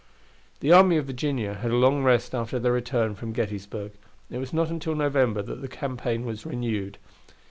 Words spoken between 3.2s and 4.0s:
Gettysburg,